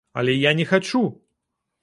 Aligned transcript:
Але 0.21 0.33
я 0.35 0.53
не 0.61 0.65
хачу! 0.71 1.03